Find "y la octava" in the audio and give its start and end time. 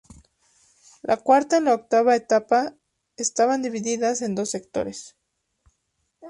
1.59-2.15